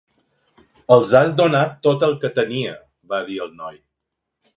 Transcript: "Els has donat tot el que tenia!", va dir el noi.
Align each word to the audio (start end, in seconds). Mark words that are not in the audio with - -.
"Els 0.95 1.11
has 1.19 1.35
donat 1.41 1.75
tot 1.87 2.05
el 2.07 2.15
que 2.23 2.31
tenia!", 2.39 2.73
va 3.13 3.21
dir 3.29 3.37
el 3.47 3.53
noi. 3.61 3.79